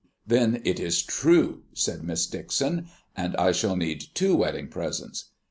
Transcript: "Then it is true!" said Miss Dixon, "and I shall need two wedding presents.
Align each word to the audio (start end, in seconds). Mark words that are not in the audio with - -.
"Then 0.25 0.63
it 0.65 0.79
is 0.79 1.03
true!" 1.03 1.61
said 1.73 2.03
Miss 2.03 2.25
Dixon, 2.25 2.87
"and 3.15 3.35
I 3.35 3.51
shall 3.51 3.75
need 3.75 4.05
two 4.15 4.35
wedding 4.35 4.67
presents. 4.67 5.25